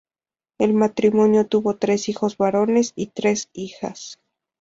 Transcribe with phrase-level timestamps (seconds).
[0.57, 4.19] El matrimonio tuvo tres hijos varones y tres hijas.